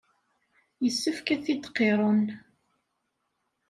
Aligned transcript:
Yessefk 0.83 1.27
ad 1.35 1.41
t-id-qirren. 1.43 2.23